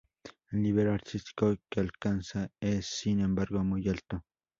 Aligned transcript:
El 0.49 0.63
nivel 0.63 0.89
artístico 0.89 1.55
que 1.69 1.79
alcanza 1.79 2.49
es 2.59 2.87
sin 2.87 3.19
embargo 3.19 3.63
muy 3.63 3.87
alto. 3.87 4.25